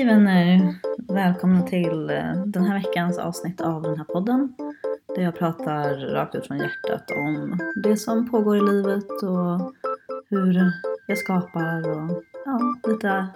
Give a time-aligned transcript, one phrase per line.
[0.00, 0.74] Hej vänner!
[1.08, 4.54] Välkomna till eh, den här veckans avsnitt av den här podden.
[5.16, 9.74] Där jag pratar rakt ut från hjärtat om det som pågår i livet och
[10.28, 10.72] hur
[11.06, 12.60] jag skapar och ja,
[12.90, 13.26] lite,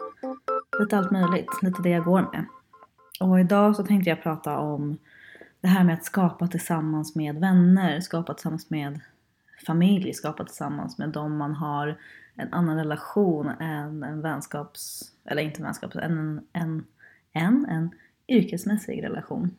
[0.80, 1.62] lite allt möjligt.
[1.62, 2.44] Lite det jag går med.
[3.20, 4.98] Och idag så tänkte jag prata om
[5.60, 9.00] det här med att skapa tillsammans med vänner, skapa tillsammans med
[9.66, 11.98] familj, skapa tillsammans med dem man har
[12.34, 16.86] en annan relation än en vänskaps, eller inte vänskap, en, en,
[17.32, 17.90] en, en
[18.28, 19.56] yrkesmässig relation.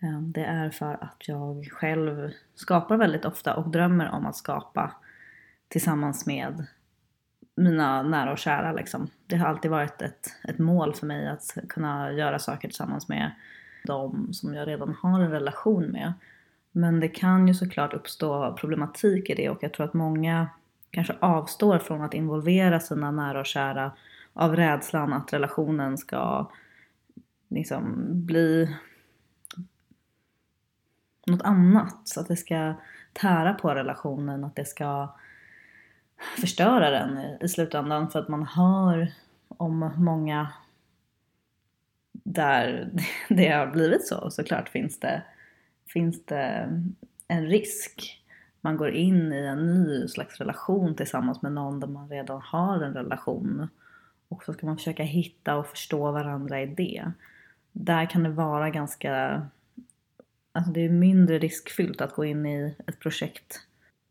[0.00, 4.92] Ehm, det är för att jag själv skapar väldigt ofta och drömmer om att skapa
[5.68, 6.66] tillsammans med
[7.56, 8.72] mina nära och kära.
[8.72, 9.08] Liksom.
[9.26, 13.30] Det har alltid varit ett, ett mål för mig att kunna göra saker tillsammans med
[13.84, 16.12] de som jag redan har en relation med.
[16.72, 20.48] Men det kan ju såklart uppstå problematik i det och jag tror att många
[20.90, 23.92] kanske avstår från att involvera sina nära och kära
[24.32, 26.50] av rädslan att relationen ska
[27.48, 28.76] liksom bli
[31.26, 32.08] något annat.
[32.08, 32.74] Så att det ska
[33.12, 35.14] tära på relationen, att det ska
[36.40, 39.12] förstöra den i slutändan för att man hör
[39.48, 40.52] om många
[42.12, 42.90] där
[43.28, 44.30] det har blivit så.
[44.30, 45.22] Såklart finns det,
[45.86, 46.68] finns det
[47.28, 48.16] en risk
[48.60, 52.80] man går in i en ny slags relation tillsammans med någon där man redan har
[52.80, 53.68] en relation.
[54.30, 57.12] Och så ska man försöka hitta och förstå varandra i det.
[57.72, 59.42] Där kan det vara ganska,
[60.52, 63.66] alltså det är mindre riskfyllt att gå in i ett projekt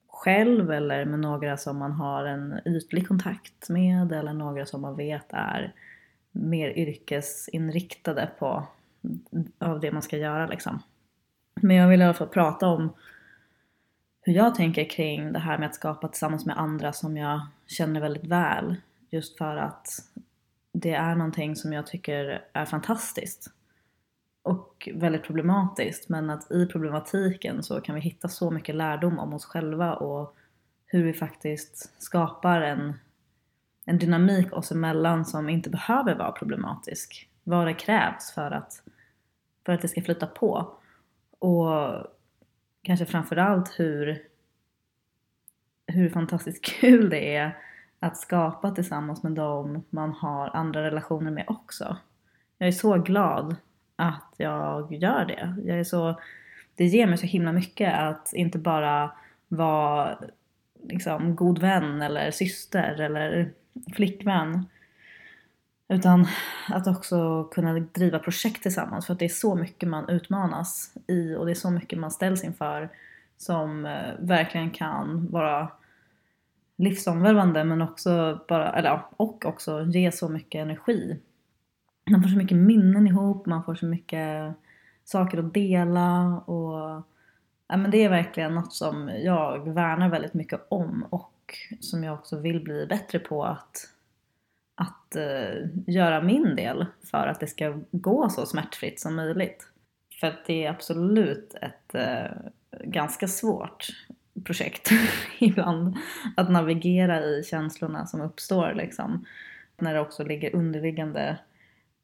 [0.07, 4.95] själv eller med några som man har en ytlig kontakt med eller några som man
[4.95, 5.73] vet är
[6.31, 8.67] mer yrkesinriktade på
[9.59, 10.83] av det man ska göra liksom.
[11.55, 12.93] Men jag vill i alla fall prata om
[14.21, 18.01] hur jag tänker kring det här med att skapa tillsammans med andra som jag känner
[18.01, 18.75] väldigt väl.
[19.09, 19.87] Just för att
[20.71, 23.51] det är någonting som jag tycker är fantastiskt.
[24.41, 29.33] Och väldigt problematiskt men att i problematiken så kan vi hitta så mycket lärdom om
[29.33, 30.35] oss själva och
[30.85, 32.93] hur vi faktiskt skapar en,
[33.85, 37.29] en dynamik oss emellan som inte behöver vara problematisk.
[37.43, 38.83] Vad det krävs för att,
[39.65, 40.77] för att det ska flyta på.
[41.39, 42.05] Och
[42.83, 44.23] kanske framförallt hur,
[45.87, 47.57] hur fantastiskt kul det är
[47.99, 51.97] att skapa tillsammans med dem man har andra relationer med också.
[52.57, 53.55] Jag är så glad
[53.95, 55.55] att jag gör det.
[55.65, 56.19] Jag är så,
[56.75, 59.11] det ger mig så himla mycket att inte bara
[59.47, 60.19] vara
[60.83, 63.51] liksom, god vän eller syster eller
[63.93, 64.65] flickvän
[65.87, 66.27] utan
[66.69, 71.35] att också kunna driva projekt tillsammans för att det är så mycket man utmanas i
[71.35, 72.89] och det är så mycket man ställs inför
[73.37, 75.71] som eh, verkligen kan vara
[76.79, 81.19] livsomvälvande men också bara, eller och också ge så mycket energi.
[82.11, 84.53] Man får så mycket minnen ihop, man får så mycket
[85.03, 87.03] saker att dela och
[87.67, 92.13] ja, men det är verkligen något som jag värnar väldigt mycket om och som jag
[92.13, 93.89] också vill bli bättre på att
[94.75, 99.67] att uh, göra min del för att det ska gå så smärtfritt som möjligt.
[100.19, 102.49] För att det är absolut ett uh,
[102.83, 103.87] ganska svårt
[104.43, 104.89] projekt
[105.39, 105.97] ibland
[106.37, 109.25] att navigera i känslorna som uppstår liksom.
[109.77, 111.37] När det också ligger underliggande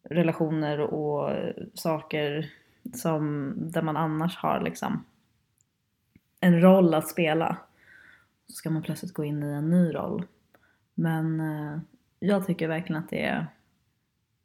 [0.09, 1.31] relationer och
[1.74, 2.51] saker
[2.94, 5.03] som, där man annars har liksom
[6.40, 7.57] en roll att spela.
[8.47, 10.25] Så ska man plötsligt gå in i en ny roll.
[10.94, 11.79] Men eh,
[12.19, 13.47] jag tycker verkligen att det är,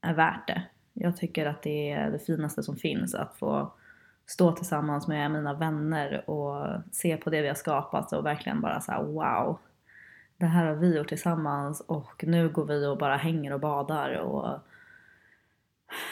[0.00, 0.62] är värt det.
[0.93, 3.73] Jag tycker att det är det finaste som finns att få
[4.31, 8.81] stå tillsammans med mina vänner och se på det vi har skapat och verkligen bara
[8.81, 9.59] såhär wow.
[10.37, 14.15] Det här har vi gjort tillsammans och nu går vi och bara hänger och badar
[14.15, 14.59] och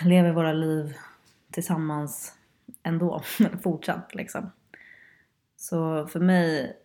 [0.04, 0.96] lever våra liv
[1.50, 2.34] tillsammans
[2.82, 3.22] ändå,
[3.62, 4.52] fortsatt liksom.
[5.56, 6.76] Så för mig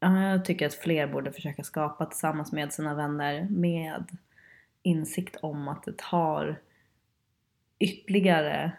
[0.00, 4.16] jag tycker att fler borde försöka skapa tillsammans med sina vänner med
[4.82, 6.60] insikt om att det tar
[7.78, 8.72] ytterligare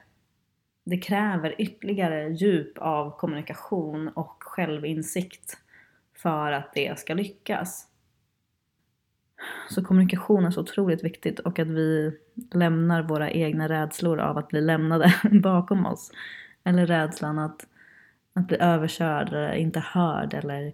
[0.85, 5.57] det kräver ytterligare djup av kommunikation och självinsikt
[6.17, 7.87] för att det ska lyckas.
[9.69, 12.17] Så kommunikation är så otroligt viktigt och att vi
[12.53, 16.11] lämnar våra egna rädslor av att bli lämnade bakom oss.
[16.63, 17.67] Eller rädslan att,
[18.33, 20.73] att bli överkörd eller inte hörd eller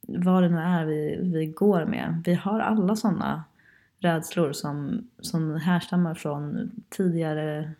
[0.00, 2.22] vad det nu är vi, vi går med.
[2.26, 3.44] Vi har alla sådana
[3.98, 7.74] rädslor som, som härstammar från tidigare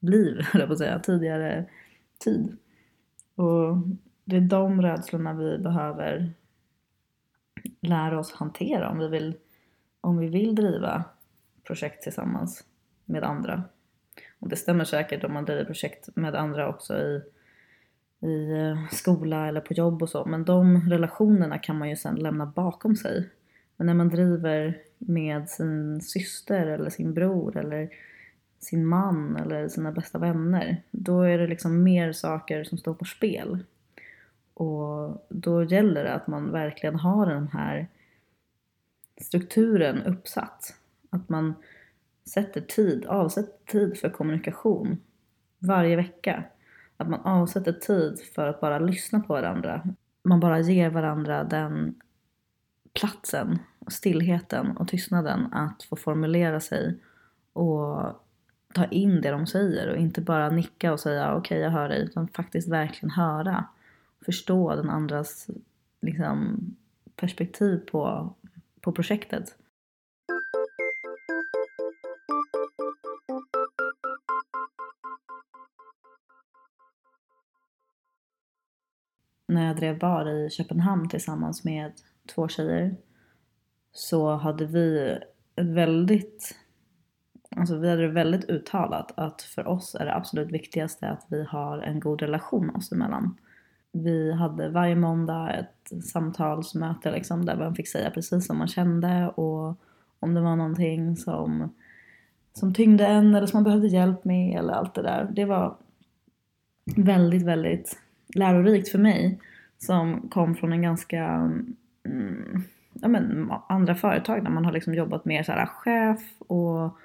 [0.00, 1.64] liv, eller på att säga, tidigare
[2.18, 2.56] tid.
[3.34, 3.76] Och
[4.24, 6.32] det är de rädslorna vi behöver
[7.80, 9.36] lära oss hantera om vi vill,
[10.00, 11.04] om vi vill driva
[11.66, 12.64] projekt tillsammans
[13.04, 13.62] med andra.
[14.38, 17.22] Och det stämmer säkert om man driver projekt med andra också i,
[18.20, 20.24] i eh, skola eller på jobb och så.
[20.24, 23.28] Men de relationerna kan man ju sen lämna bakom sig.
[23.76, 27.90] Men när man driver med sin syster eller sin bror eller
[28.60, 33.04] sin man eller sina bästa vänner, då är det liksom mer saker som står på
[33.04, 33.58] spel.
[34.54, 37.88] Och då gäller det att man verkligen har den här
[39.20, 40.74] strukturen uppsatt.
[41.10, 41.54] Att man
[42.24, 44.98] sätter tid, avsätter tid för kommunikation
[45.58, 46.44] varje vecka.
[46.96, 49.88] Att man avsätter tid för att bara lyssna på varandra.
[50.22, 51.94] Man bara ger varandra den
[52.92, 53.58] platsen,
[53.88, 56.96] stillheten och tystnaden att få formulera sig
[57.52, 58.22] och
[58.74, 61.88] ta in det de säger och inte bara nicka och säga okej okay, jag hör
[61.88, 63.64] dig utan faktiskt verkligen höra.
[64.24, 65.50] Förstå den andras
[66.00, 66.60] liksom,
[67.16, 68.34] perspektiv på,
[68.80, 69.56] på projektet.
[79.48, 81.92] När jag drev bar i Köpenhamn tillsammans med
[82.34, 82.96] två tjejer
[83.92, 85.18] så hade vi
[85.56, 86.56] ett väldigt
[87.56, 91.44] Alltså vi hade det väldigt uttalat att för oss är det absolut viktigaste att vi
[91.44, 93.36] har en god relation oss emellan.
[93.92, 99.28] Vi hade varje måndag ett samtalsmöte liksom där man fick säga precis som man kände
[99.28, 99.76] och
[100.20, 101.74] om det var någonting som,
[102.52, 105.28] som tyngde en eller som man behövde hjälp med eller allt det där.
[105.32, 105.76] Det var
[106.96, 107.98] väldigt, väldigt
[108.34, 109.38] lärorikt för mig
[109.78, 111.24] som kom från en ganska
[112.04, 112.62] mm,
[112.92, 116.98] ja, men, andra företag där man har liksom jobbat mer så här chef och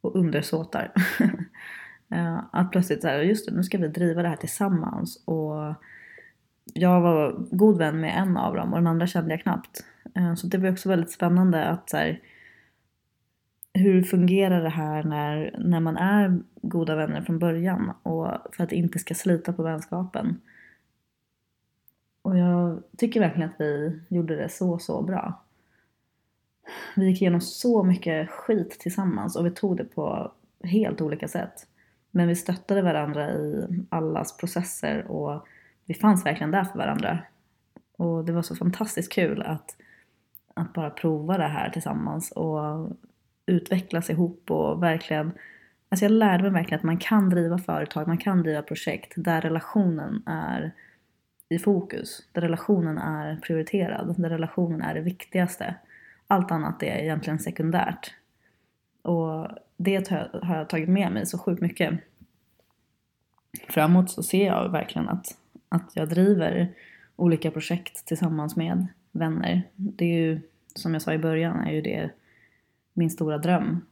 [0.00, 0.92] och undersåtar.
[2.12, 5.22] Eh, att plötsligt såhär, just det, nu ska vi driva det här tillsammans.
[5.24, 5.74] Och
[6.74, 9.84] jag var god vän med en av dem och den andra kände jag knappt.
[10.14, 12.20] Eh, så det var också väldigt spännande att så här,
[13.72, 18.70] hur fungerar det här när, när man är goda vänner från början och för att
[18.70, 20.40] det inte ska slita på vänskapen.
[22.22, 25.42] Och jag tycker verkligen att vi gjorde det så, så bra
[26.96, 30.32] vi gick igenom så mycket skit tillsammans och vi tog det på
[30.64, 31.66] helt olika sätt.
[32.10, 35.46] Men vi stöttade varandra i allas processer och
[35.84, 37.18] vi fanns verkligen där för varandra.
[37.96, 39.76] Och det var så fantastiskt kul att,
[40.54, 42.90] att bara prova det här tillsammans och
[43.46, 45.32] utvecklas ihop och verkligen
[45.92, 49.40] Alltså jag lärde mig verkligen att man kan driva företag, man kan driva projekt där
[49.40, 50.72] relationen är
[51.48, 55.74] i fokus, där relationen är prioriterad, där relationen är det viktigaste.
[56.30, 58.14] Allt annat är egentligen sekundärt.
[59.02, 60.10] Och det
[60.42, 62.00] har jag tagit med mig så sjukt mycket.
[63.68, 65.36] Framåt så ser jag verkligen att,
[65.68, 66.74] att jag driver
[67.16, 69.62] olika projekt tillsammans med vänner.
[69.76, 70.40] Det är ju,
[70.74, 72.10] som jag sa i början, är ju det
[72.92, 73.86] min stora dröm.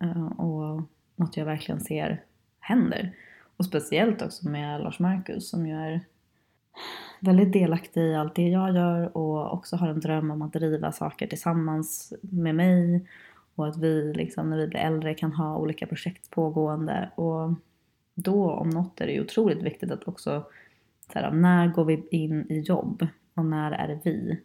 [0.00, 0.82] Eh, och
[1.16, 2.22] något jag verkligen ser
[2.60, 3.12] händer.
[3.56, 6.00] Och speciellt också med Lars Marcus som ju är
[7.20, 10.92] väldigt delaktig i allt det jag gör och också har en dröm om att driva
[10.92, 13.06] saker tillsammans med mig
[13.54, 17.52] och att vi liksom när vi blir äldre kan ha olika projekt pågående och
[18.14, 20.44] då om något är det ju otroligt viktigt att också
[21.12, 24.40] så här, när går vi in i jobb och när är det vi?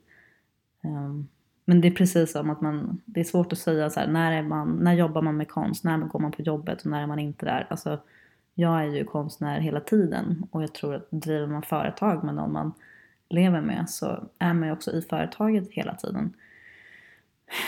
[0.83, 1.27] Um,
[1.65, 4.31] men det är precis som att man, det är svårt att säga så här, när,
[4.31, 7.07] är man, när jobbar man med konst, när går man på jobbet och när är
[7.07, 7.68] man inte där?
[7.69, 7.99] Alltså,
[8.59, 12.51] jag är ju konstnär hela tiden och jag tror att driver man företag med någon
[12.51, 12.73] man
[13.30, 16.33] lever med så är man ju också i företaget hela tiden.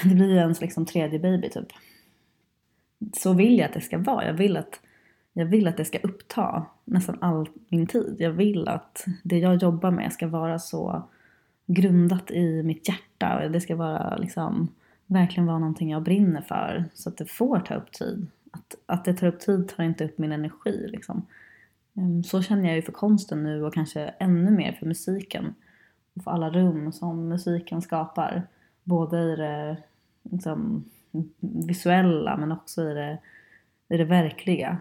[0.04, 1.68] Det blir ju ens liksom tredje baby typ.
[3.14, 4.26] Så vill jag att det ska vara.
[4.26, 4.80] Jag vill att,
[5.34, 8.16] jag vill att det ska uppta nästan all min tid.
[8.20, 11.04] Jag vill att det jag jobbar med ska vara så
[11.66, 14.68] grundat i mitt hjärta det ska vara liksom
[15.06, 18.28] verkligen vara någonting jag brinner för så att det får ta upp tid
[18.92, 20.88] att, det tar upp tid tar inte upp min energi.
[20.88, 21.26] Liksom.
[21.94, 25.56] Ehm, så känner jag ju för konsten nu och kanske ännu mer för musiken.
[26.14, 28.48] Och för alla rum som musiken skapar.
[28.84, 29.78] Både i det
[30.24, 30.86] liksom,
[31.40, 33.18] visuella men också i det,
[33.90, 34.78] i det verkliga.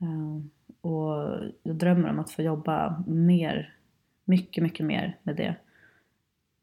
[0.00, 0.50] Ehm,
[0.80, 1.14] och
[1.62, 3.74] jag drömmer om att få jobba mer,
[4.24, 5.56] mycket, mycket mer med det.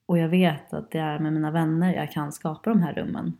[0.05, 3.37] Och jag vet att det är med mina vänner jag kan skapa de här rummen.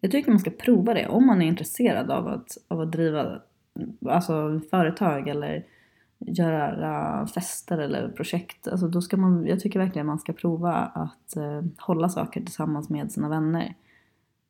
[0.00, 3.40] Jag tycker man ska prova det om man är intresserad av att, av att driva
[4.06, 5.64] alltså, företag eller
[6.18, 8.68] göra fester eller projekt.
[8.68, 12.90] Alltså, då ska man, jag tycker verkligen man ska prova att eh, hålla saker tillsammans
[12.90, 13.74] med sina vänner.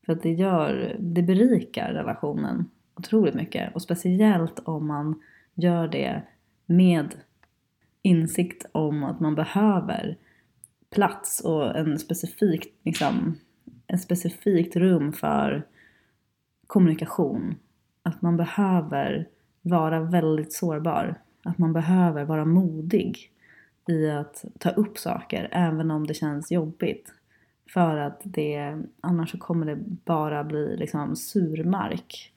[0.06, 3.74] För att det gör, det berikar relationen otroligt mycket.
[3.74, 5.22] Och speciellt om man
[5.54, 6.22] gör det
[6.66, 7.14] med
[8.02, 10.16] insikt om att man behöver
[10.90, 13.38] plats och en specifik liksom,
[13.88, 15.66] ett specifikt rum för
[16.66, 17.56] kommunikation.
[18.02, 19.28] Att man behöver
[19.62, 21.14] vara väldigt sårbar.
[21.42, 23.30] Att man behöver vara modig
[23.88, 27.12] i att ta upp saker även om det känns jobbigt.
[27.72, 32.32] För att det, annars så kommer det bara bli liksom surmark.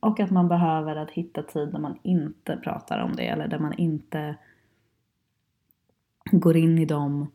[0.00, 3.58] Och att man behöver att hitta tid när man inte pratar om det eller där
[3.58, 4.36] man inte
[6.30, 7.28] går in i de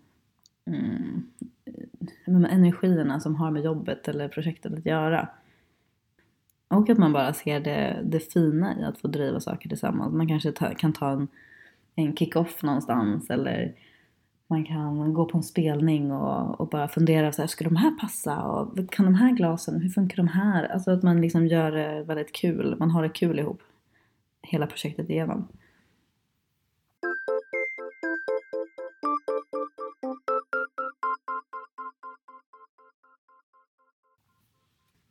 [0.67, 5.29] mm, energierna som har med jobbet eller projektet att göra.
[6.67, 10.13] Och att man bara ser det, det fina i att få driva saker tillsammans.
[10.13, 11.27] Man kanske ta, kan ta en,
[11.95, 13.74] en kick-off någonstans eller
[14.47, 17.91] man kan gå på en spelning och, och bara fundera så här, skulle de här
[17.91, 18.43] passa?
[18.43, 20.63] Och kan de här glasen, hur funkar de här?
[20.63, 23.62] Alltså att man liksom gör det väldigt kul, man har det kul ihop
[24.41, 25.47] hela projektet igenom.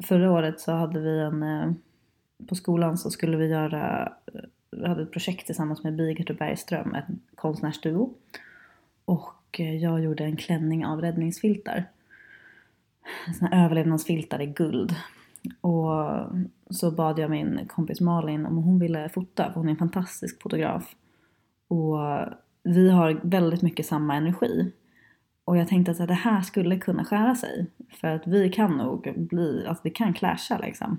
[0.07, 1.73] Förra året så hade vi en, eh,
[2.47, 4.13] på skolan så skulle vi göra,
[4.71, 8.15] vi hade ett projekt tillsammans med Bigert och Bergström, en konstnärsduo.
[9.05, 11.85] Och eh, jag gjorde en klänning av räddningsfiltar.
[13.39, 14.95] Såna överlevnadsfiltar i guld.
[15.61, 15.91] Och
[16.71, 20.43] så bad jag min kompis Malin om hon ville fota, för hon är en fantastisk
[20.43, 20.95] fotograf.
[21.69, 21.99] Och
[22.63, 24.73] vi har väldigt mycket samma energi.
[25.47, 27.67] Och jag tänkte att det här skulle kunna skära sig.
[28.01, 30.99] För att vi kan nog bli, alltså det kan clasha liksom.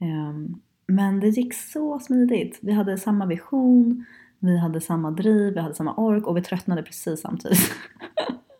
[0.00, 2.58] Ehm, men det gick så smidigt.
[2.62, 4.04] Vi hade samma vision,
[4.38, 7.72] vi hade samma driv, vi hade samma ork och vi tröttnade precis samtidigt.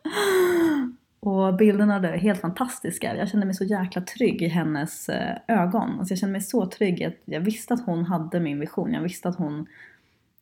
[1.20, 3.16] och bilderna var helt fantastiska.
[3.16, 5.98] Jag kände mig så jäkla trygg i hennes eh, ögon.
[5.98, 8.92] Alltså jag kände mig så trygg att jag visste att hon hade min vision.
[8.92, 9.66] Jag visste att hon,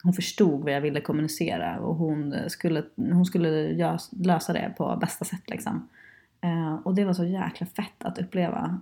[0.03, 3.73] hon förstod vad jag ville kommunicera och hon skulle, hon skulle
[4.11, 5.89] lösa det på bästa sätt liksom.
[6.41, 8.81] Eh, och det var så jäkla fett att uppleva.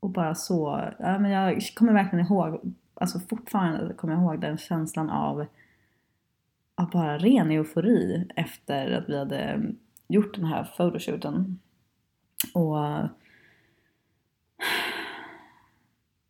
[0.00, 4.58] Och bara så, ja, men jag kommer verkligen ihåg, alltså fortfarande kommer jag ihåg den
[4.58, 5.46] känslan av
[6.74, 9.62] av bara ren eufori efter att vi hade
[10.08, 11.58] gjort den här photoshooten.
[12.54, 12.76] Och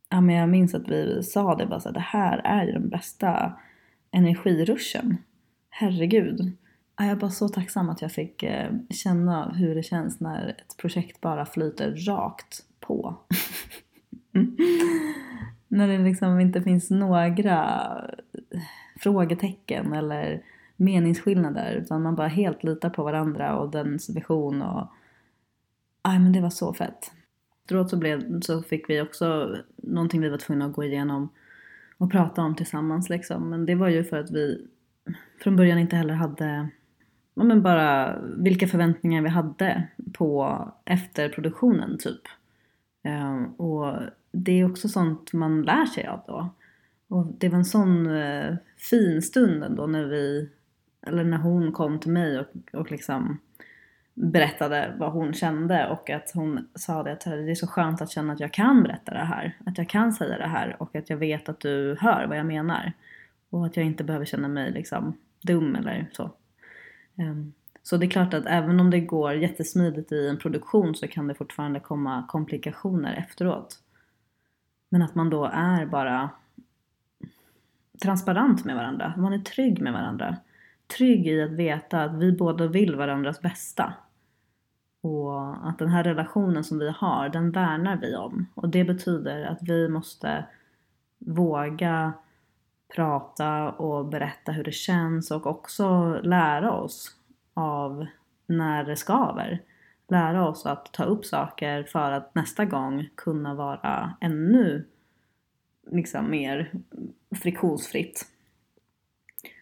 [0.08, 2.72] ja, men jag minns att vi sa det bara så här, det här är ju
[2.72, 3.52] den bästa
[4.14, 5.16] energiruschen.
[5.70, 6.52] Herregud.
[6.96, 10.76] Jag är bara så tacksam att jag fick eh, känna hur det känns när ett
[10.76, 13.16] projekt bara flyter rakt på.
[15.68, 17.66] när det liksom inte finns några
[18.32, 18.60] eh,
[19.00, 20.42] frågetecken eller
[20.76, 24.88] meningsskillnader utan man bara helt litar på varandra och dens vision och
[26.02, 27.12] aj men det var så fett.
[27.64, 31.28] Efteråt så, blev, så fick vi också någonting vi var tvungna att gå igenom
[31.98, 33.50] och prata om tillsammans liksom.
[33.50, 34.66] Men det var ju för att vi
[35.42, 36.68] från början inte heller hade
[37.34, 42.22] ja, men bara vilka förväntningar vi hade på efterproduktionen typ.
[43.02, 43.96] Ehm, och
[44.32, 46.48] det är också sånt man lär sig av då.
[47.08, 50.50] Och det var en sån eh, fin stund ändå när vi,
[51.06, 53.38] eller när hon kom till mig och, och liksom
[54.14, 58.10] berättade vad hon kände och att hon sa det att det är så skönt att
[58.10, 59.56] känna att jag kan berätta det här.
[59.66, 62.46] Att jag kan säga det här och att jag vet att du hör vad jag
[62.46, 62.92] menar.
[63.50, 66.30] Och att jag inte behöver känna mig liksom dum eller så.
[67.16, 67.52] Ehm,
[67.82, 71.26] så det är klart att även om det går jättesmidigt i en produktion så kan
[71.26, 73.78] det fortfarande komma komplikationer efteråt.
[74.90, 76.30] Men att man då är bara
[78.02, 79.14] transparent med varandra.
[79.16, 80.36] Man är trygg med varandra.
[80.96, 83.94] Trygg i att veta att vi båda vill varandras bästa.
[85.04, 88.46] Och att den här relationen som vi har, den värnar vi om.
[88.54, 90.44] Och det betyder att vi måste
[91.18, 92.12] våga
[92.94, 97.16] prata och berätta hur det känns och också lära oss
[97.54, 98.06] av
[98.46, 99.62] när det skaver.
[100.08, 104.86] Lära oss att ta upp saker för att nästa gång kunna vara ännu
[105.90, 106.72] liksom mer
[107.42, 108.26] friktionsfritt.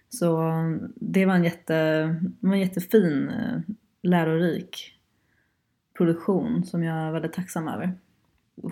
[0.08, 0.52] Så
[0.94, 2.04] det var en, jätte,
[2.40, 3.60] var en jättefin, eh,
[4.02, 4.98] lärorik
[6.02, 7.92] produktion som jag är väldigt tacksam över.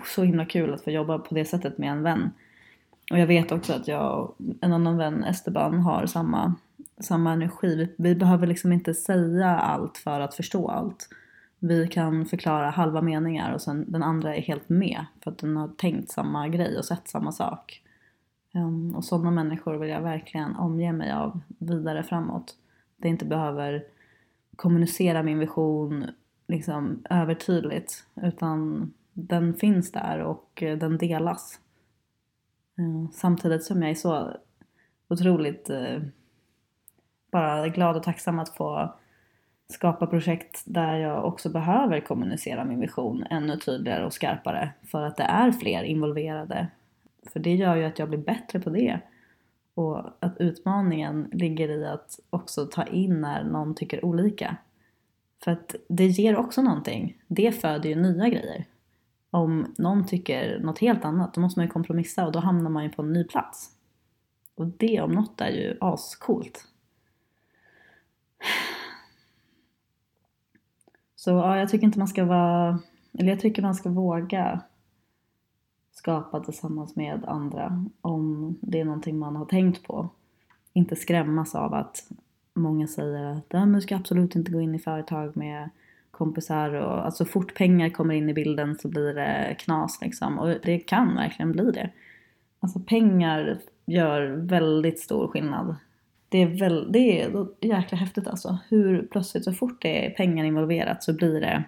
[0.05, 2.31] Så himla kul att få jobba på det sättet med en vän.
[3.11, 6.55] Och jag vet också att jag och en annan vän, Esteban, har samma,
[6.99, 7.75] samma energi.
[7.75, 11.09] Vi, vi behöver liksom inte säga allt för att förstå allt.
[11.59, 15.57] Vi kan förklara halva meningar och sen den andra är helt med för att den
[15.57, 17.81] har tänkt samma grej och sett samma sak.
[18.53, 22.55] Um, och sådana människor vill jag verkligen omge mig av vidare framåt.
[22.97, 23.83] Det inte behöver
[24.55, 26.05] kommunicera min vision
[26.51, 31.59] liksom övertydligt utan den finns där och eh, den delas.
[32.77, 34.37] Eh, samtidigt som jag är så
[35.07, 36.01] otroligt eh,
[37.31, 38.93] bara glad och tacksam att få
[39.69, 45.17] skapa projekt där jag också behöver kommunicera min vision ännu tydligare och skarpare för att
[45.17, 46.67] det är fler involverade.
[47.33, 48.99] För det gör ju att jag blir bättre på det.
[49.73, 54.57] Och att utmaningen ligger i att också ta in när någon tycker olika.
[55.43, 57.17] För att det ger också någonting.
[57.27, 58.65] Det föder ju nya grejer.
[59.29, 62.83] Om någon tycker något helt annat då måste man ju kompromissa och då hamnar man
[62.83, 63.69] ju på en ny plats.
[64.55, 66.67] Och det om något är ju ascoolt.
[71.15, 72.79] Så ja, jag tycker inte man ska vara,
[73.13, 74.61] eller jag tycker man ska våga
[75.91, 80.09] skapa tillsammans med andra om det är någonting man har tänkt på.
[80.73, 82.11] Inte skrämmas av att
[82.53, 85.69] många säger att du ska absolut inte gå in i företag med
[86.11, 90.55] kompisar och alltså fort pengar kommer in i bilden så blir det knas liksom och
[90.63, 91.89] det kan verkligen bli det.
[92.59, 95.75] Alltså pengar gör väldigt stor skillnad.
[96.29, 98.57] Det är, väl, det är jäkla häftigt alltså.
[98.69, 101.63] Hur plötsligt så fort det är pengar involverat så blir det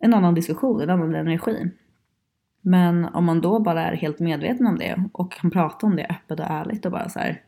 [0.00, 1.70] en annan diskussion, en annan energi.
[2.60, 6.06] Men om man då bara är helt medveten om det och kan prata om det
[6.10, 7.42] öppet och ärligt och bara så här.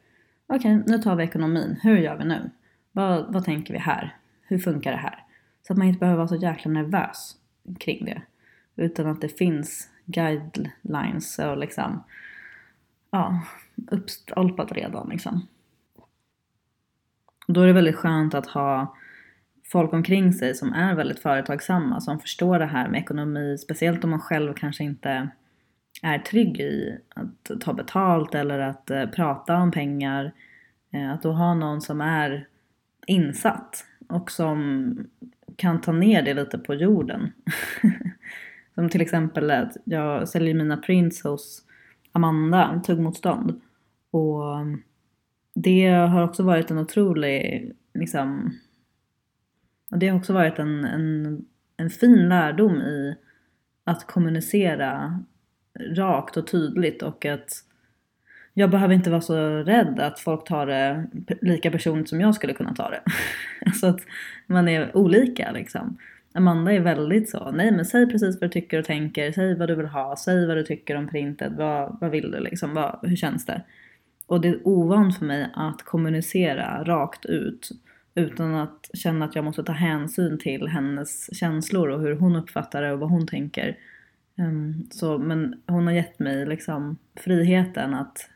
[0.53, 1.77] Okej, okay, nu tar vi ekonomin.
[1.83, 2.51] Hur gör vi nu?
[2.93, 4.17] Vad, vad tänker vi här?
[4.43, 5.25] Hur funkar det här?
[5.67, 7.37] Så att man inte behöver vara så jäkla nervös
[7.79, 8.23] kring det.
[8.77, 12.05] Utan att det finns guidelines och liksom
[13.11, 13.41] ja,
[13.91, 15.47] uppstolpat redan liksom.
[17.47, 18.97] Då är det väldigt skönt att ha
[19.65, 24.11] folk omkring sig som är väldigt företagsamma, som förstår det här med ekonomi, speciellt om
[24.11, 25.29] man själv kanske inte
[26.03, 30.33] är trygg i att ta betalt eller att eh, prata om pengar.
[30.91, 32.47] Eh, att då ha någon som är
[33.07, 34.97] insatt och som
[35.57, 37.33] kan ta ner det lite på jorden.
[38.75, 41.65] som till exempel att jag säljer mina prints hos
[42.13, 43.61] Amanda, tuggmotstånd.
[44.11, 44.43] Och
[45.55, 48.59] det har också varit en otrolig, liksom,
[49.91, 51.45] och det har också varit en, en,
[51.77, 53.17] en fin lärdom i
[53.85, 55.21] att kommunicera
[55.79, 57.65] rakt och tydligt och att
[58.55, 61.07] jag behöver inte vara så rädd att folk tar det
[61.41, 63.03] lika personligt som jag skulle kunna ta det.
[63.67, 64.01] alltså att
[64.47, 65.99] man är olika liksom.
[66.35, 69.69] Amanda är väldigt så, nej men säg precis vad du tycker och tänker, säg vad
[69.69, 72.99] du vill ha, säg vad du tycker om printet, vad, vad vill du liksom, vad,
[73.03, 73.63] hur känns det?
[74.27, 77.71] Och det är ovant för mig att kommunicera rakt ut
[78.15, 82.83] utan att känna att jag måste ta hänsyn till hennes känslor och hur hon uppfattar
[82.83, 83.77] det och vad hon tänker.
[84.41, 88.31] Um, så, men hon har gett mig liksom friheten att,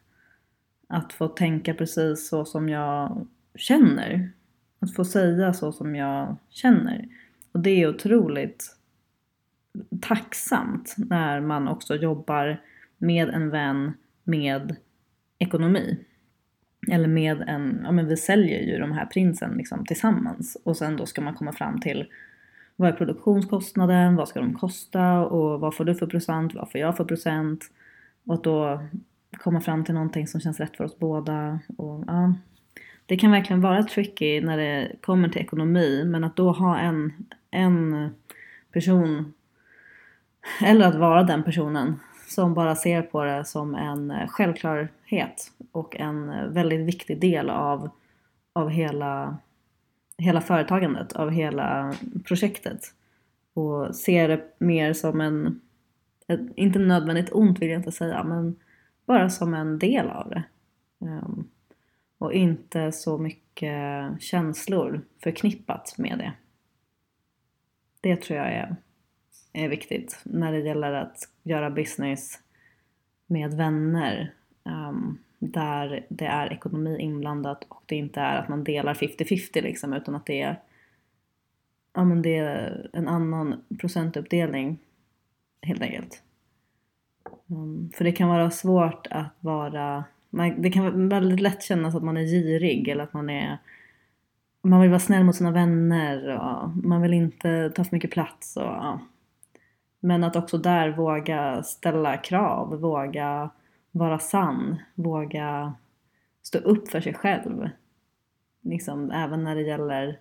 [0.89, 4.31] att få tänka precis så som jag känner.
[4.79, 7.09] Att få säga så som jag känner.
[7.53, 8.77] Och det är otroligt
[10.01, 12.61] tacksamt när man också jobbar
[12.99, 13.93] med en vän
[14.25, 14.77] med
[15.39, 15.99] ekonomi.
[16.91, 20.97] Eller med en, ja men vi säljer ju de här prinsen liksom tillsammans och sen
[20.97, 22.07] då ska man komma fram till
[22.77, 26.81] vad är produktionskostnaden, vad ska de kosta och vad får du för procent, vad får
[26.81, 27.65] jag för procent?
[28.27, 28.81] Och att då
[29.39, 31.59] komma fram till någonting som känns rätt för oss båda.
[31.77, 32.35] Och, ja,
[33.07, 37.13] det kan verkligen vara tricky när det kommer till ekonomi men att då ha en,
[37.51, 38.09] en
[38.73, 39.33] person
[40.63, 46.53] eller att vara den personen som bara ser på det som en självklarhet och en
[46.55, 47.91] väldigt viktig del av,
[48.53, 49.37] av hela,
[50.19, 52.95] hela företagandet, av hela projektet.
[53.55, 55.61] Och ser det mer som en,
[56.27, 58.57] ett, inte nödvändigt ont vill jag inte säga, men
[59.07, 60.43] bara som en del av det.
[60.99, 61.49] Um,
[62.19, 66.33] och inte så mycket känslor förknippat med det.
[68.01, 68.77] Det tror jag är
[69.55, 72.41] är viktigt när det gäller att göra business
[73.27, 78.95] med vänner um, där det är ekonomi inblandat och det inte är att man delar
[78.95, 80.61] 50-50 liksom utan att det är,
[81.95, 84.79] ja, men det är en annan procentuppdelning
[85.63, 86.23] helt enkelt.
[87.47, 92.05] Um, för det kan vara svårt att vara, man, det kan väldigt lätt kännas att
[92.05, 93.59] man är girig eller att man är
[94.65, 98.57] man vill vara snäll mot sina vänner och man vill inte ta för mycket plats
[98.57, 99.01] och ja.
[100.01, 103.51] Men att också där våga ställa krav, våga
[103.95, 105.75] vara sann, våga
[106.43, 107.69] stå upp för sig själv.
[108.61, 110.21] Liksom, även när det gäller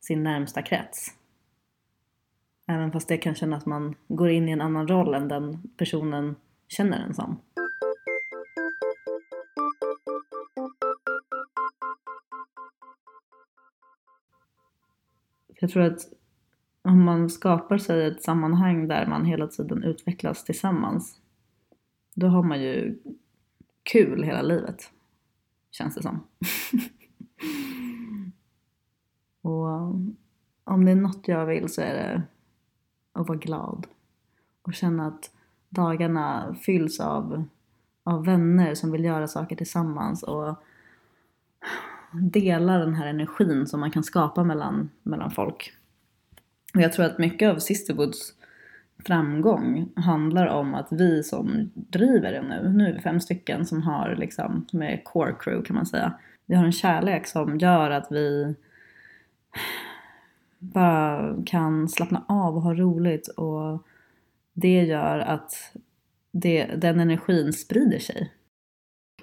[0.00, 1.08] sin närmsta krets.
[2.66, 5.62] Även fast det kan kännas att man går in i en annan roll än den
[5.76, 6.36] personen
[6.68, 7.40] känner en som.
[15.60, 16.00] Jag tror att
[16.82, 21.21] om man skapar sig ett sammanhang där man hela tiden utvecklas tillsammans,
[22.14, 22.98] då har man ju
[23.82, 24.90] kul hela livet.
[25.70, 26.26] Känns det som.
[29.42, 29.94] och eh,
[30.64, 32.22] om det är något jag vill så är det
[33.12, 33.86] att vara glad.
[34.62, 35.30] Och känna att
[35.68, 37.44] dagarna fylls av,
[38.02, 40.56] av vänner som vill göra saker tillsammans och
[42.12, 45.72] dela den här energin som man kan skapa mellan, mellan folk.
[46.74, 48.34] Och jag tror att mycket av Sisterwoods
[49.06, 53.82] framgång handlar om att vi som driver det nu, nu är vi fem stycken som
[53.82, 56.12] har liksom, som är core crew kan man säga.
[56.46, 58.54] Vi har en kärlek som gör att vi
[60.58, 63.86] bara kan slappna av och ha roligt och
[64.52, 65.76] det gör att
[66.32, 68.32] det, den energin sprider sig.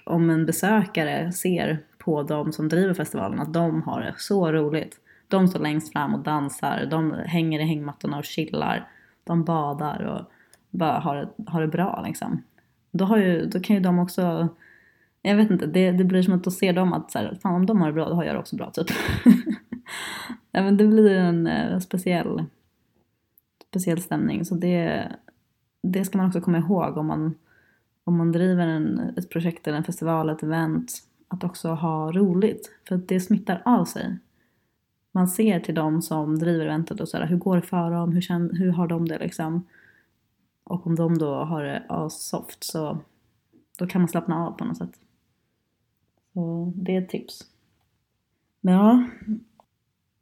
[0.05, 4.99] Om en besökare ser på de som driver festivalen att de har det så roligt.
[5.27, 8.87] De står längst fram och dansar, de hänger i hängmattorna och chillar,
[9.29, 10.31] de badar och
[10.69, 12.43] bara har det, har det bra liksom.
[12.91, 14.47] Då, har ju, då kan ju de också,
[15.21, 17.55] jag vet inte, det, det blir som att då ser de att så här, fan
[17.55, 18.87] om de har det bra då har jag det också bra typ.
[20.51, 22.43] ja, men det blir en eh, speciell,
[23.69, 25.07] speciell stämning så det,
[25.83, 27.35] det ska man också komma ihåg om man,
[28.03, 30.93] om man driver en, ett projekt eller en festival, ett event,
[31.27, 32.71] att också ha roligt.
[32.87, 34.17] För att det smittar av sig.
[35.19, 38.21] Man ser till de som driver eventet och sådär, hur går det för dem, hur,
[38.21, 39.67] känner, hur har de det liksom?
[40.63, 42.97] Och om de då har det soft så
[43.79, 44.99] då kan man slappna av på något sätt.
[46.34, 47.47] Så det är ett tips.
[48.62, 49.08] Men ja,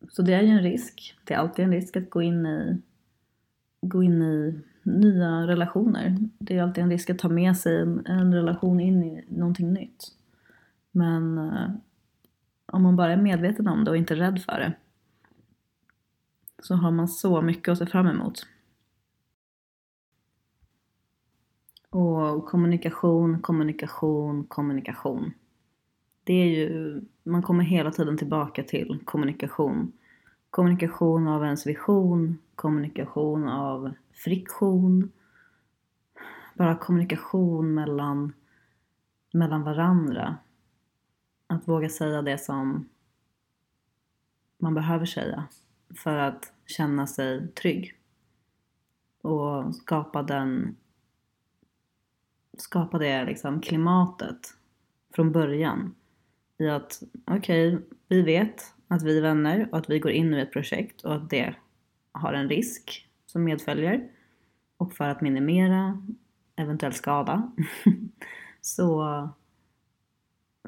[0.09, 1.17] så det är ju en risk.
[1.23, 2.81] Det är alltid en risk att gå in i,
[3.81, 6.17] gå in i nya relationer.
[6.39, 9.73] Det är alltid en risk att ta med sig en, en relation in i någonting
[9.73, 10.03] nytt.
[10.91, 11.69] Men eh,
[12.65, 14.73] om man bara är medveten om det och inte rädd för det
[16.59, 18.47] så har man så mycket att se fram emot.
[21.89, 25.33] Och kommunikation, kommunikation, kommunikation.
[26.23, 29.91] Det är ju, man kommer hela tiden tillbaka till kommunikation.
[30.49, 35.11] Kommunikation av ens vision, kommunikation av friktion.
[36.55, 38.33] Bara kommunikation mellan,
[39.33, 40.37] mellan varandra.
[41.47, 42.89] Att våga säga det som
[44.57, 45.47] man behöver säga
[45.95, 47.93] för att känna sig trygg.
[49.21, 50.75] Och skapa den
[52.57, 54.53] skapa det liksom klimatet
[55.15, 55.95] från början.
[56.57, 60.33] I att okej, okay, vi vet att vi är vänner och att vi går in
[60.33, 61.55] i ett projekt och att det
[62.11, 64.09] har en risk som medföljer.
[64.77, 66.03] Och för att minimera
[66.55, 67.51] eventuell skada
[68.61, 69.29] så,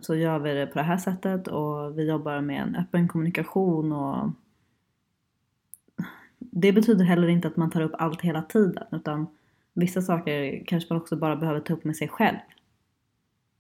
[0.02, 3.92] så gör vi det på det här sättet och vi jobbar med en öppen kommunikation
[3.92, 4.32] och
[6.52, 9.28] det betyder heller inte att man tar upp allt hela tiden utan
[9.74, 12.38] vissa saker kanske man också bara behöver ta upp med sig själv.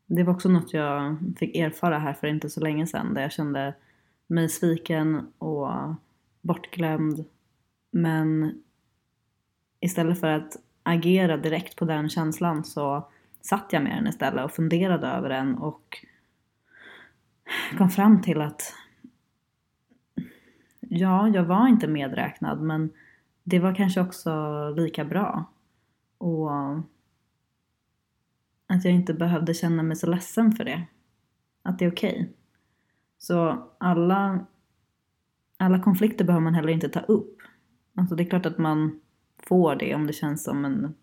[0.06, 3.32] Det var också något jag fick erfara här för inte så länge sedan där jag
[3.32, 3.74] kände
[4.28, 5.70] mig sviken och
[6.42, 7.26] bortglömd.
[7.92, 8.62] Men
[9.80, 13.10] istället för att agera direkt på den känslan så
[13.42, 16.06] satt jag med den istället och funderade över den och
[17.78, 18.74] kom fram till att
[20.90, 22.90] ja, jag var inte medräknad men
[23.44, 24.34] det var kanske också
[24.70, 25.46] lika bra.
[26.18, 26.52] Och
[28.68, 30.84] att jag inte behövde känna mig så ledsen för det.
[31.62, 32.12] Att det är okej.
[32.12, 32.28] Okay.
[33.18, 34.46] Så alla,
[35.58, 37.38] alla konflikter behöver man heller inte ta upp.
[37.96, 39.02] Alltså det är klart att man
[39.38, 40.96] får det om det känns som en,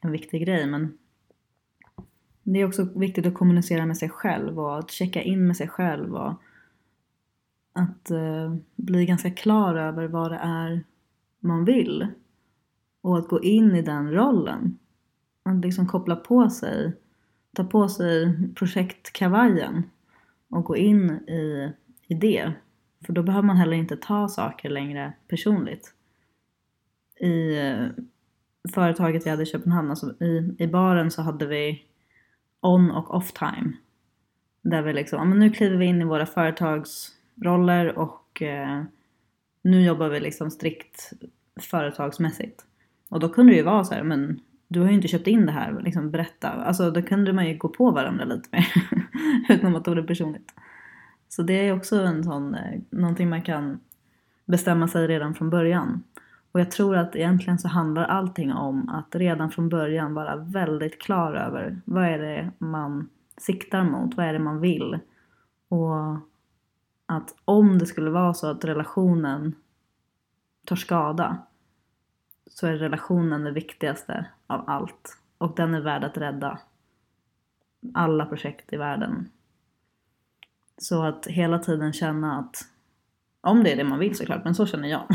[0.00, 0.98] en viktig grej men
[2.42, 5.68] det är också viktigt att kommunicera med sig själv och att checka in med sig
[5.68, 6.34] själv och
[7.82, 10.84] att eh, bli ganska klar över vad det är
[11.40, 12.06] man vill
[13.02, 14.78] och att gå in i den rollen.
[15.42, 16.92] Att liksom koppla på sig,
[17.56, 19.82] ta på sig projektkavajen
[20.50, 21.72] och gå in i,
[22.06, 22.52] i det.
[23.06, 25.94] För då behöver man heller inte ta saker längre personligt.
[27.20, 27.86] I eh,
[28.74, 31.82] företaget vi hade i Köpenhamn, alltså i, i baren så hade vi
[32.60, 33.72] on och off time.
[34.62, 38.82] Där vi liksom, ja men nu kliver vi in i våra företags roller och eh,
[39.62, 41.12] nu jobbar vi liksom strikt
[41.60, 42.64] företagsmässigt.
[43.08, 45.46] Och då kunde det ju vara så här, men du har ju inte köpt in
[45.46, 46.48] det här, liksom berätta.
[46.48, 48.72] Alltså då kunde man ju gå på varandra lite mer
[49.48, 50.54] utan att ta det personligt.
[51.28, 53.80] Så det är också en sån, eh, någonting man kan
[54.44, 56.02] bestämma sig redan från början.
[56.52, 61.02] Och jag tror att egentligen så handlar allting om att redan från början vara väldigt
[61.02, 64.98] klar över vad är det man siktar mot, vad är det man vill.
[65.68, 66.18] Och
[67.16, 69.54] att om det skulle vara så att relationen
[70.66, 71.46] tar skada
[72.46, 75.18] så är relationen det viktigaste av allt.
[75.38, 76.58] Och den är värd att rädda.
[77.94, 79.30] Alla projekt i världen.
[80.78, 82.68] Så att hela tiden känna att
[83.40, 85.06] Om det är det man vill såklart, men så känner jag.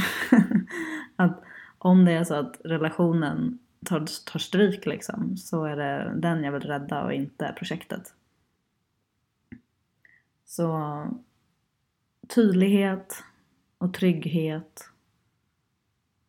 [1.16, 1.44] att
[1.78, 4.00] om det är så att relationen tar,
[4.32, 8.14] tar stryk liksom, så är det den jag vill rädda och inte projektet.
[10.46, 10.78] Så
[12.28, 13.24] tydlighet
[13.78, 14.90] och trygghet,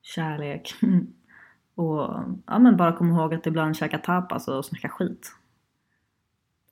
[0.02, 0.74] kärlek
[1.74, 1.98] och
[2.46, 5.32] ja, men bara komma ihåg att ibland käka tapas och snacka skit.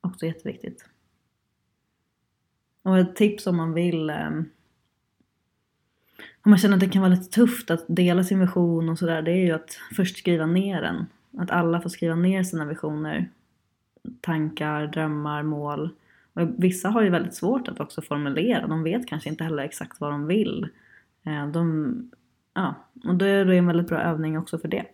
[0.01, 0.89] Också jätteviktigt.
[2.83, 4.31] Och ett tips om man vill eh,
[6.47, 9.23] om man känner att det kan vara lite tufft att dela sin vision och sådär,
[9.23, 11.07] det är ju att först skriva ner den.
[11.39, 13.31] Att alla får skriva ner sina visioner,
[14.21, 15.91] tankar, drömmar, mål.
[16.37, 20.01] Och vissa har ju väldigt svårt att också formulera, de vet kanske inte heller exakt
[20.01, 20.69] vad de vill.
[21.25, 21.95] Eh, de,
[22.55, 24.85] ja, och då är det en väldigt bra övning också för det.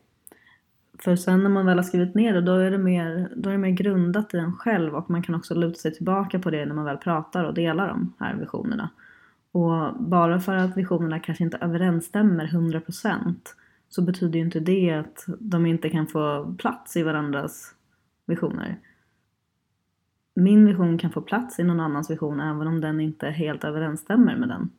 [0.98, 3.52] För sen när man väl har skrivit ner det, då är det mer, då är
[3.52, 6.66] det mer grundat i en själv och man kan också luta sig tillbaka på det
[6.66, 8.90] när man väl pratar och delar de här visionerna.
[9.52, 13.35] Och bara för att visionerna kanske inte överensstämmer 100%
[13.88, 17.74] så betyder ju inte det att de inte kan få plats i varandras
[18.26, 18.78] visioner.
[20.35, 24.37] Min vision kan få plats i någon annans vision även om den inte helt överensstämmer
[24.37, 24.71] med den.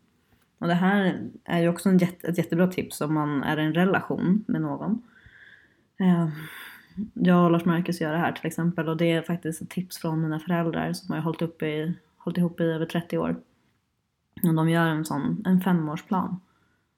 [0.58, 4.44] Och det här är ju också ett jättebra tips om man är i en relation
[4.48, 5.02] med någon.
[5.98, 6.30] Ehm,
[7.14, 9.98] jag och Lars Marcus gör det här till exempel och det är faktiskt ett tips
[9.98, 13.36] från mina föräldrar som har hållit, upp i, hållit ihop i över 30 år.
[14.44, 16.40] Och de gör en sån, en femårsplan.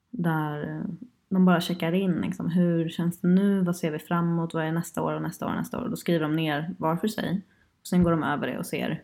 [0.10, 0.90] Där eh,
[1.30, 4.72] de bara checkar in liksom, hur känns det nu, vad ser vi framåt, vad är
[4.72, 5.90] nästa år och nästa år och nästa år.
[5.90, 7.42] Då skriver de ner var för sig.
[7.86, 9.04] Och sen går de över det och ser,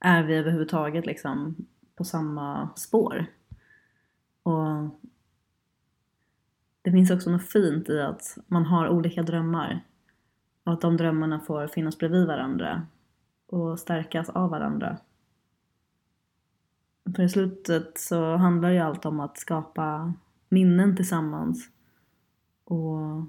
[0.00, 1.56] är vi överhuvudtaget liksom
[1.96, 3.26] på samma spår?
[4.42, 5.00] Och
[6.82, 9.84] det finns också något fint i att man har olika drömmar.
[10.64, 12.86] Och att de drömmarna får finnas bredvid varandra
[13.46, 14.98] och stärkas av varandra.
[17.16, 20.14] För i slutet så handlar ju allt om att skapa
[20.48, 21.70] minnen tillsammans
[22.64, 23.22] och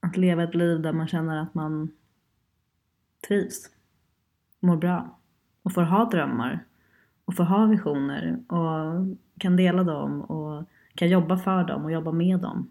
[0.00, 1.90] att leva ett liv där man känner att man
[3.30, 3.70] trivs,
[4.60, 5.18] mår bra
[5.62, 6.66] och får ha drömmar
[7.24, 9.06] och får ha visioner och
[9.38, 12.70] kan dela dem och kan jobba för dem och jobba med dem.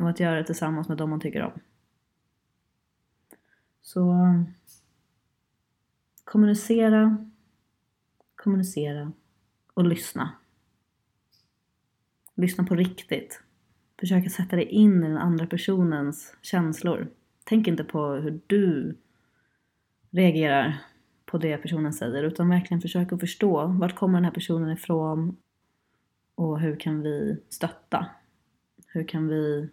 [0.00, 1.60] Och att göra det tillsammans med dem man tycker om.
[3.82, 4.14] Så
[6.24, 7.26] kommunicera,
[8.34, 9.12] kommunicera
[9.74, 10.32] och lyssna.
[12.34, 13.42] Lyssna på riktigt.
[14.00, 17.10] Försöka sätta dig in i den andra personens känslor.
[17.48, 18.96] Tänk inte på hur du
[20.10, 20.78] reagerar
[21.26, 25.36] på det personen säger utan verkligen försök att förstå vart kommer den här personen ifrån
[26.34, 28.06] och hur kan vi stötta?
[28.86, 29.68] Hur kan vi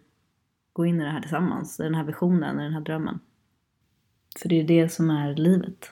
[0.72, 3.20] gå in i det här tillsammans, i den här visionen, i den här drömmen?
[4.38, 5.90] För det är det som är livet.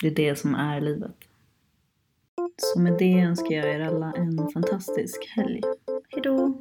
[0.00, 1.16] Det är det som är livet.
[2.56, 5.62] Så med det önskar jag er alla en fantastisk helg.
[6.10, 6.60] Hejdå!